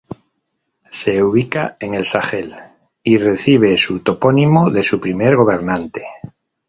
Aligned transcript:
Se 0.89 1.21
ubica 1.21 1.77
en 1.79 1.93
el 1.93 2.05
Sahel 2.05 2.55
y 3.03 3.19
recibe 3.19 3.77
su 3.77 3.99
topónimo 3.99 4.71
de 4.71 4.81
su 4.81 4.99
primer 4.99 5.35
gobernante. 5.35 6.07